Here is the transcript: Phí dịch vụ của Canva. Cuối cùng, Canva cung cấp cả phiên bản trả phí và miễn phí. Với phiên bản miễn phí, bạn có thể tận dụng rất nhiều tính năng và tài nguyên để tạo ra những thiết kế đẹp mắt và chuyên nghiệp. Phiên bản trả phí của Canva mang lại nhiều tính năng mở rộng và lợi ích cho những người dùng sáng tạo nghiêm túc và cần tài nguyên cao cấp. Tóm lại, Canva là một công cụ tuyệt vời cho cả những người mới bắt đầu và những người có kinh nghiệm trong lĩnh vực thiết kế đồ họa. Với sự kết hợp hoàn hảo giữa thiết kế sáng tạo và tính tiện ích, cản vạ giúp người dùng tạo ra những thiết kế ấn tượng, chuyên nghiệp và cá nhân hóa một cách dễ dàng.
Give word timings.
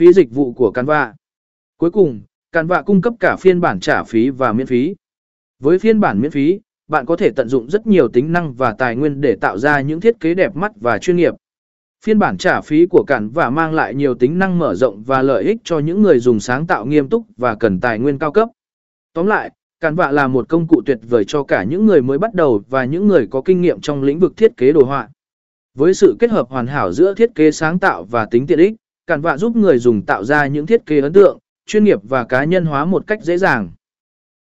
Phí 0.00 0.12
dịch 0.12 0.30
vụ 0.30 0.52
của 0.52 0.70
Canva. 0.70 1.14
Cuối 1.76 1.90
cùng, 1.90 2.20
Canva 2.52 2.82
cung 2.82 3.00
cấp 3.00 3.14
cả 3.20 3.36
phiên 3.36 3.60
bản 3.60 3.80
trả 3.80 4.04
phí 4.04 4.30
và 4.30 4.52
miễn 4.52 4.66
phí. 4.66 4.94
Với 5.58 5.78
phiên 5.78 6.00
bản 6.00 6.20
miễn 6.20 6.30
phí, 6.30 6.60
bạn 6.88 7.06
có 7.06 7.16
thể 7.16 7.30
tận 7.36 7.48
dụng 7.48 7.70
rất 7.70 7.86
nhiều 7.86 8.08
tính 8.08 8.32
năng 8.32 8.54
và 8.54 8.74
tài 8.78 8.96
nguyên 8.96 9.20
để 9.20 9.36
tạo 9.36 9.58
ra 9.58 9.80
những 9.80 10.00
thiết 10.00 10.20
kế 10.20 10.34
đẹp 10.34 10.56
mắt 10.56 10.72
và 10.80 10.98
chuyên 10.98 11.16
nghiệp. 11.16 11.34
Phiên 12.04 12.18
bản 12.18 12.38
trả 12.38 12.60
phí 12.60 12.86
của 12.86 13.04
Canva 13.06 13.50
mang 13.50 13.74
lại 13.74 13.94
nhiều 13.94 14.14
tính 14.14 14.38
năng 14.38 14.58
mở 14.58 14.74
rộng 14.74 15.02
và 15.02 15.22
lợi 15.22 15.44
ích 15.44 15.56
cho 15.64 15.78
những 15.78 16.02
người 16.02 16.18
dùng 16.18 16.40
sáng 16.40 16.66
tạo 16.66 16.86
nghiêm 16.86 17.08
túc 17.08 17.26
và 17.36 17.54
cần 17.54 17.80
tài 17.80 17.98
nguyên 17.98 18.18
cao 18.18 18.32
cấp. 18.32 18.48
Tóm 19.12 19.26
lại, 19.26 19.50
Canva 19.80 20.10
là 20.10 20.28
một 20.28 20.48
công 20.48 20.68
cụ 20.68 20.82
tuyệt 20.86 20.98
vời 21.02 21.24
cho 21.24 21.44
cả 21.44 21.62
những 21.62 21.86
người 21.86 22.02
mới 22.02 22.18
bắt 22.18 22.34
đầu 22.34 22.62
và 22.68 22.84
những 22.84 23.08
người 23.08 23.26
có 23.30 23.42
kinh 23.42 23.60
nghiệm 23.60 23.80
trong 23.80 24.02
lĩnh 24.02 24.18
vực 24.18 24.36
thiết 24.36 24.56
kế 24.56 24.72
đồ 24.72 24.84
họa. 24.84 25.08
Với 25.74 25.94
sự 25.94 26.16
kết 26.18 26.30
hợp 26.30 26.48
hoàn 26.48 26.66
hảo 26.66 26.92
giữa 26.92 27.14
thiết 27.14 27.34
kế 27.34 27.50
sáng 27.50 27.78
tạo 27.78 28.04
và 28.04 28.24
tính 28.24 28.46
tiện 28.46 28.58
ích, 28.58 28.74
cản 29.06 29.20
vạ 29.20 29.36
giúp 29.36 29.56
người 29.56 29.78
dùng 29.78 30.02
tạo 30.02 30.24
ra 30.24 30.46
những 30.46 30.66
thiết 30.66 30.86
kế 30.86 31.00
ấn 31.00 31.12
tượng, 31.12 31.38
chuyên 31.66 31.84
nghiệp 31.84 31.98
và 32.02 32.24
cá 32.24 32.44
nhân 32.44 32.64
hóa 32.64 32.84
một 32.84 33.06
cách 33.06 33.22
dễ 33.22 33.38
dàng. 33.38 33.70